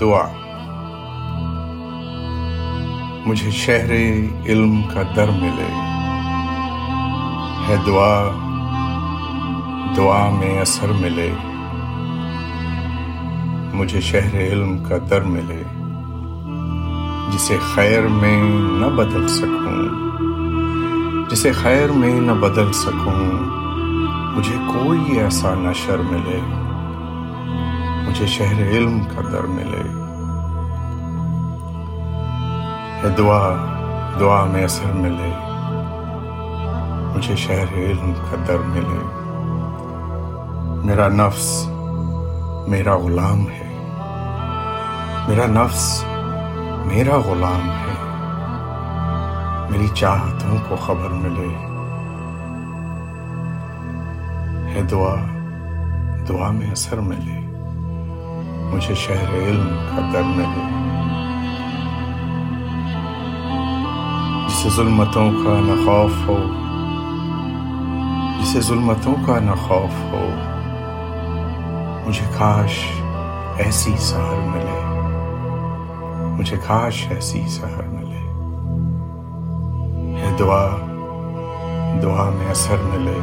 دعا۔ 0.00 0.26
مجھے 3.26 3.50
شہر 3.50 3.90
علم 4.46 4.82
کا 4.82 5.02
در 5.16 5.30
ملے۔ 5.30 5.74
ہے 7.68 7.76
دعا 7.86 8.30
دعا 9.96 10.30
میں 10.30 10.60
اثر 10.60 10.86
ملے۔ 10.88 11.30
مجھے 13.74 14.00
شہر 14.00 14.34
علم 14.34 14.84
کا 14.84 14.96
در 15.10 15.20
ملے۔ 15.20 15.62
جسے 17.32 17.56
خیر 17.74 18.06
میں 18.06 18.42
نہ 18.80 18.86
بدل 18.86 19.28
سکوں۔ 19.28 19.88
جسے 21.30 21.52
خیر 21.52 21.92
میں 21.92 22.20
نہ 22.20 22.32
بدل 22.32 22.72
سکوں۔ 22.72 23.38
مجھے 24.36 24.56
کوئی 24.74 25.18
ایسا 25.18 25.54
نشر 25.54 25.96
ملے۔ 25.98 26.40
مجھے 28.14 28.26
شہر 28.26 28.62
علم 28.62 29.04
کا 29.04 29.20
در 29.32 29.42
ملے۔ 29.42 29.82
ہے 33.02 33.08
دعا 33.18 33.50
دعا 34.20 34.44
میں 34.44 34.64
اثر 34.64 34.92
ملے۔ 34.92 35.32
مجھے 37.16 37.36
شہر 37.36 37.74
علم 37.74 38.12
کا 38.14 38.36
در 38.48 38.58
ملے۔ 38.58 39.02
میرا 40.86 41.08
نفس 41.08 41.66
میرا 42.68 42.96
غلام 42.96 43.48
ہے۔ 43.48 43.78
میرا 45.28 45.46
نفس 45.46 46.04
میرا 46.86 47.16
غلام 47.16 47.70
ہے۔ 47.70 47.94
میری 49.70 49.88
چاہتوں 49.94 50.58
کو 50.68 50.76
خبر 50.76 51.08
ملے۔ 51.08 51.54
ہے 54.74 54.82
دعا 54.82 55.14
دعا 56.28 56.50
میں 56.50 56.70
اثر 56.70 56.96
ملے۔ 56.96 57.53
مجھے 58.74 58.94
شہر 58.94 59.34
علم 59.34 59.68
کا 59.68 60.10
در 60.12 60.22
ملے 60.22 60.84
جسے 64.48 64.68
ظلمتوں 64.68 65.30
کا 65.30 65.60
نہ 65.60 65.84
خوف 65.84 66.28
ہو، 66.28 66.36
جسے 68.40 68.60
ظلمتوں 68.60 69.14
کا 69.26 69.38
نہ 69.38 69.50
خوف 69.50 70.12
ہو، 70.12 70.28
مجھے 72.06 72.26
کاش 72.38 72.84
ایسی 73.56 73.96
سہر 73.96 74.40
ملے۔ 74.40 74.80
مجھے 76.38 76.56
کاش 76.66 77.06
ایسی 77.10 77.48
سہر 77.48 77.82
ملے۔ 77.82 78.22
ہے 80.20 80.36
دعا 80.38 80.68
دعا 82.02 82.30
میں 82.30 82.50
اثر 82.50 82.76
ملے۔ 82.82 83.18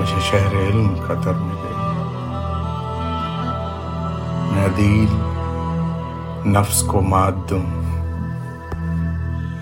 مجھے 0.00 0.20
شہر 0.20 0.56
علم 0.56 0.94
کا 1.08 1.14
در 1.24 1.32
ملے۔ 1.32 1.69
عدیل 4.64 5.16
نفس 6.48 6.82
کو 6.82 7.00
مات 7.00 7.34
دوں۔ 7.50 7.62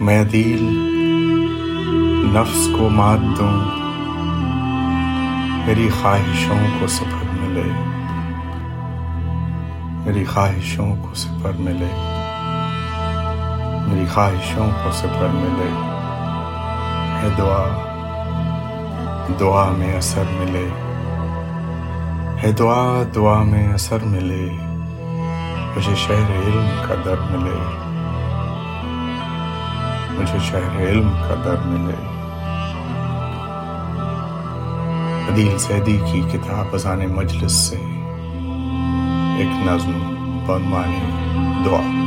میں 0.00 0.20
عدیل 0.20 0.62
نفس 2.34 2.68
کو 2.78 2.88
مات 2.88 3.18
دوں۔ 3.38 3.60
میری 5.66 5.88
خواہشوں 6.02 6.66
کو 6.80 6.86
سفر 6.86 7.36
ملے۔ 7.40 7.72
میری 10.04 10.24
خواہشوں 10.24 10.96
کو 11.02 11.14
سفر 11.14 11.52
ملے۔ 11.58 11.90
میری 13.88 14.06
خواہشوں 14.06 14.70
کو 14.84 14.90
سفر 14.90 15.26
ملے۔ 15.32 15.70
ہے 17.22 17.28
دعا۔ 17.38 17.84
دعا 19.40 19.70
میں 19.70 19.96
اثر 19.96 20.24
ملے۔ 20.30 20.68
ہے 22.42 22.52
دعا 22.52 23.02
دعا 23.14 23.42
میں 23.42 23.74
اثر 23.74 23.98
ملے۔ 24.04 24.48
مجھے 25.78 25.94
شہر 25.96 26.30
علم 26.30 26.68
کا 26.88 26.94
در 27.04 27.14
ملے۔ 27.30 27.56
مجھے 30.20 30.38
شہر 30.38 30.88
علم 30.88 31.10
کا 31.28 31.34
در 31.44 31.56
ملے۔ 31.64 31.94
عدیل 35.32 35.58
سیدی 35.58 36.00
کی 36.12 36.22
کتاب 36.32 36.66
ازان 36.72 37.06
مجلس 37.06 37.52
سے 37.52 37.76
ایک 39.38 39.66
نظم 39.66 39.92
بنوانے 40.46 41.10
دعا۔ 41.64 41.97